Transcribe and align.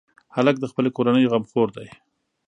هلک 0.35 0.55
د 0.59 0.65
خپلې 0.71 0.89
کورنۍ 0.97 1.23
غمخور 1.31 1.67
دی. 1.77 1.87